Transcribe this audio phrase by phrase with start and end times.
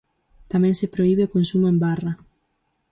[0.51, 2.11] Tamén se prohibe o consumo en barra.